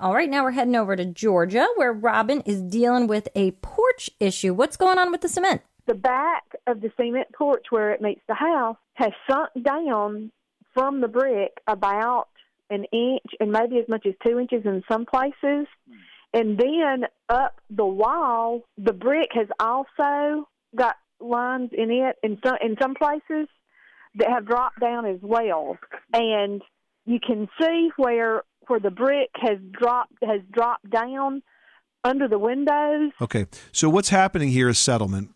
All 0.00 0.14
right, 0.14 0.30
now 0.30 0.44
we're 0.44 0.52
heading 0.52 0.76
over 0.76 0.96
to 0.96 1.04
Georgia 1.04 1.68
where 1.76 1.92
Robin 1.92 2.40
is 2.46 2.62
dealing 2.62 3.06
with 3.06 3.28
a 3.34 3.50
porch 3.50 4.08
issue. 4.18 4.54
What's 4.54 4.78
going 4.78 4.96
on 4.96 5.10
with 5.10 5.20
the 5.20 5.28
cement? 5.28 5.60
The 5.86 5.92
back 5.92 6.44
of 6.66 6.80
the 6.80 6.90
cement 6.96 7.28
porch 7.36 7.66
where 7.68 7.92
it 7.92 8.00
meets 8.00 8.22
the 8.26 8.32
house 8.34 8.78
has 8.94 9.10
sunk 9.30 9.50
down 9.62 10.32
from 10.72 11.02
the 11.02 11.08
brick 11.08 11.52
about 11.66 12.28
an 12.70 12.84
inch 12.84 13.26
and 13.40 13.52
maybe 13.52 13.78
as 13.78 13.90
much 13.90 14.06
as 14.06 14.14
two 14.26 14.38
inches 14.38 14.62
in 14.64 14.82
some 14.90 15.04
places. 15.04 15.66
And 16.32 16.58
then 16.58 17.04
up 17.28 17.60
the 17.68 17.84
wall, 17.84 18.62
the 18.78 18.94
brick 18.94 19.28
has 19.34 19.48
also 19.58 20.48
got 20.74 20.96
lines 21.20 21.72
in 21.76 21.90
it 21.90 22.16
in 22.22 22.38
some 22.42 22.56
in 22.62 22.74
some 22.80 22.94
places 22.94 23.48
that 24.14 24.30
have 24.30 24.46
dropped 24.46 24.80
down 24.80 25.04
as 25.04 25.18
well. 25.20 25.76
And 26.14 26.62
you 27.04 27.20
can 27.20 27.48
see 27.60 27.90
where 27.98 28.44
where 28.70 28.80
the 28.80 28.90
brick 28.90 29.30
has 29.34 29.58
dropped 29.72 30.14
has 30.22 30.40
dropped 30.50 30.88
down 30.88 31.42
under 32.04 32.28
the 32.28 32.38
windows. 32.38 33.12
Okay, 33.20 33.46
so 33.72 33.90
what's 33.90 34.08
happening 34.08 34.50
here 34.50 34.68
is 34.68 34.78
settlement. 34.78 35.30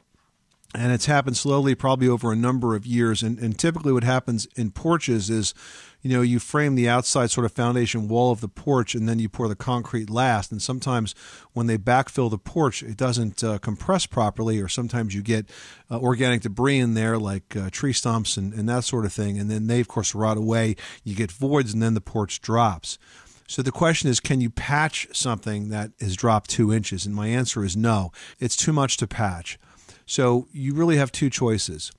And 0.77 0.91
it's 0.91 1.07
happened 1.07 1.37
slowly, 1.37 1.77
probably 1.77 2.09
over 2.09 2.33
a 2.33 2.37
number 2.37 2.75
of 2.75 2.85
years. 2.85 3.23
And, 3.23 3.39
and 3.39 3.57
typically, 3.57 3.93
what 3.93 4.03
happens 4.03 4.49
in 4.57 4.73
porches 4.73 5.31
is, 5.31 5.55
you 6.03 6.11
know, 6.11 6.21
you 6.21 6.41
frame 6.41 6.75
the 6.75 6.89
outside 6.89 7.31
sort 7.31 7.45
of 7.45 7.53
foundation 7.53 8.09
wall 8.09 8.33
of 8.33 8.41
the 8.41 8.49
porch, 8.49 8.97
and 8.97 9.09
then 9.09 9.21
you 9.21 9.29
pour 9.29 9.47
the 9.47 9.55
concrete 9.55 10.11
last. 10.11 10.51
And 10.51 10.61
sometimes, 10.61 11.15
when 11.53 11.69
they 11.69 11.79
backfill 11.79 12.29
the 12.29 12.39
porch, 12.39 12.83
it 12.83 12.97
doesn't 12.97 13.45
uh, 13.45 13.59
compress 13.59 14.07
properly, 14.07 14.61
or 14.61 14.67
sometimes 14.67 15.15
you 15.15 15.23
get 15.23 15.49
uh, 15.93 16.01
organic 16.01 16.41
debris 16.41 16.81
in 16.81 16.95
there, 16.95 17.19
like 17.19 17.55
uh, 17.55 17.71
tree 17.71 17.93
stumps 17.93 18.37
and, 18.37 18.53
and 18.53 18.69
that 18.69 18.83
sort 18.83 19.05
of 19.05 19.13
thing. 19.13 19.39
And 19.39 19.49
then 19.49 19.69
they, 19.69 19.79
of 19.79 19.87
course, 19.87 20.13
rot 20.13 20.37
away. 20.37 20.75
You 21.05 21.15
get 21.15 21.31
voids, 21.31 21.73
and 21.73 21.81
then 21.81 21.95
the 21.95 22.01
porch 22.01 22.41
drops. 22.41 22.99
So 23.47 23.63
the 23.63 23.73
question 23.73 24.09
is, 24.09 24.21
can 24.21 24.41
you 24.41 24.51
patch 24.51 25.09
something 25.13 25.69
that 25.69 25.91
has 26.01 26.17
dropped 26.17 26.51
two 26.51 26.73
inches? 26.73 27.05
And 27.07 27.15
my 27.15 27.29
answer 27.29 27.65
is 27.65 27.77
no. 27.77 28.11
It's 28.41 28.57
too 28.57 28.73
much 28.73 28.97
to 28.99 29.07
patch. 29.07 29.59
So 30.07 30.49
you 30.53 30.75
really 30.75 30.97
have 30.97 31.13
two 31.13 31.31
choices. 31.31 31.93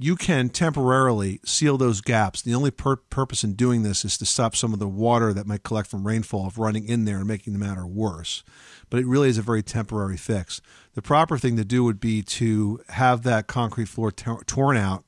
You 0.00 0.14
can 0.14 0.48
temporarily 0.48 1.40
seal 1.44 1.76
those 1.76 2.00
gaps. 2.00 2.40
The 2.40 2.54
only 2.54 2.70
pur- 2.70 2.96
purpose 2.96 3.42
in 3.42 3.54
doing 3.54 3.82
this 3.82 4.04
is 4.04 4.16
to 4.18 4.26
stop 4.26 4.54
some 4.54 4.72
of 4.72 4.78
the 4.78 4.86
water 4.86 5.32
that 5.32 5.46
might 5.46 5.64
collect 5.64 5.90
from 5.90 6.06
rainfall 6.06 6.46
of 6.46 6.58
running 6.58 6.88
in 6.88 7.04
there 7.04 7.18
and 7.18 7.26
making 7.26 7.52
the 7.52 7.58
matter 7.58 7.84
worse. 7.84 8.44
But 8.90 9.00
it 9.00 9.06
really 9.06 9.28
is 9.28 9.38
a 9.38 9.42
very 9.42 9.62
temporary 9.62 10.16
fix. 10.16 10.60
The 10.94 11.02
proper 11.02 11.36
thing 11.36 11.56
to 11.56 11.64
do 11.64 11.82
would 11.82 11.98
be 11.98 12.22
to 12.22 12.80
have 12.90 13.22
that 13.22 13.48
concrete 13.48 13.88
floor 13.88 14.12
t- 14.12 14.30
torn 14.46 14.76
out. 14.76 15.04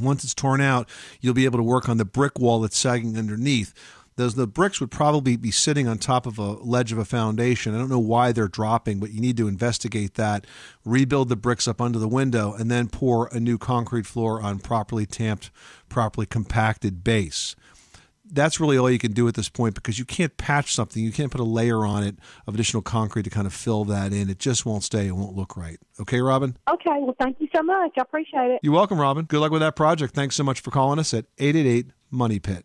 Once 0.00 0.22
it's 0.22 0.34
torn 0.34 0.60
out, 0.60 0.88
you'll 1.20 1.34
be 1.34 1.44
able 1.44 1.58
to 1.58 1.64
work 1.64 1.88
on 1.88 1.98
the 1.98 2.04
brick 2.04 2.38
wall 2.38 2.60
that's 2.60 2.78
sagging 2.78 3.16
underneath 3.16 3.74
those 4.16 4.34
the 4.34 4.46
bricks 4.46 4.80
would 4.80 4.90
probably 4.90 5.36
be 5.36 5.50
sitting 5.50 5.88
on 5.88 5.98
top 5.98 6.26
of 6.26 6.38
a 6.38 6.52
ledge 6.52 6.92
of 6.92 6.98
a 6.98 7.04
foundation. 7.04 7.74
I 7.74 7.78
don't 7.78 7.90
know 7.90 7.98
why 7.98 8.32
they're 8.32 8.48
dropping, 8.48 9.00
but 9.00 9.12
you 9.12 9.20
need 9.20 9.36
to 9.38 9.48
investigate 9.48 10.14
that. 10.14 10.46
Rebuild 10.84 11.28
the 11.28 11.36
bricks 11.36 11.66
up 11.66 11.80
under 11.80 11.98
the 11.98 12.08
window, 12.08 12.52
and 12.52 12.70
then 12.70 12.88
pour 12.88 13.28
a 13.32 13.40
new 13.40 13.58
concrete 13.58 14.06
floor 14.06 14.40
on 14.40 14.60
properly 14.60 15.06
tamped, 15.06 15.50
properly 15.88 16.26
compacted 16.26 17.02
base. 17.02 17.56
That's 18.26 18.58
really 18.58 18.78
all 18.78 18.90
you 18.90 18.98
can 18.98 19.12
do 19.12 19.28
at 19.28 19.34
this 19.34 19.48
point 19.48 19.74
because 19.74 19.98
you 19.98 20.04
can't 20.04 20.36
patch 20.36 20.74
something. 20.74 21.02
You 21.02 21.12
can't 21.12 21.30
put 21.30 21.40
a 21.40 21.44
layer 21.44 21.84
on 21.84 22.02
it 22.02 22.16
of 22.46 22.54
additional 22.54 22.82
concrete 22.82 23.24
to 23.24 23.30
kind 23.30 23.46
of 23.46 23.52
fill 23.52 23.84
that 23.84 24.12
in. 24.12 24.30
It 24.30 24.38
just 24.38 24.64
won't 24.64 24.82
stay. 24.82 25.06
It 25.06 25.12
won't 25.14 25.36
look 25.36 25.56
right. 25.56 25.78
Okay, 26.00 26.20
Robin? 26.20 26.56
Okay. 26.68 26.98
Well, 27.00 27.14
thank 27.20 27.38
you 27.38 27.48
so 27.54 27.62
much. 27.62 27.92
I 27.98 28.00
appreciate 28.00 28.50
it. 28.50 28.60
You're 28.62 28.72
welcome, 28.72 28.98
Robin. 28.98 29.26
Good 29.26 29.40
luck 29.40 29.52
with 29.52 29.60
that 29.60 29.76
project. 29.76 30.14
Thanks 30.14 30.36
so 30.36 30.42
much 30.42 30.60
for 30.60 30.70
calling 30.70 30.98
us 30.98 31.12
at 31.12 31.26
888 31.38 31.90
Money 32.10 32.38
Pit. 32.40 32.64